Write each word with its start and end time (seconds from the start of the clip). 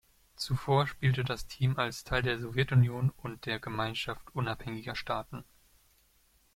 Zuvor 0.35 0.87
spielte 0.87 1.23
das 1.23 1.45
Team 1.45 1.77
als 1.77 2.03
Teil 2.03 2.23
der 2.23 2.39
Sowjetunion 2.39 3.11
und 3.17 3.45
der 3.45 3.59
Gemeinschaft 3.59 4.33
Unabhängiger 4.33 4.95
Staaten. 4.95 5.43